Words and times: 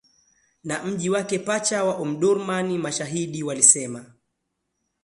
na 0.63 0.83
mji 0.83 1.09
wake 1.09 1.39
pacha 1.39 1.83
wa 1.83 1.95
Omdurman 1.97 2.77
mashahidi 2.77 3.43
walisema 3.43 4.05